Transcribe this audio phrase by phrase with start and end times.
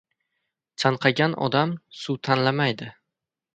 [0.83, 2.91] •Chanqagan odam suv tanlamaydi.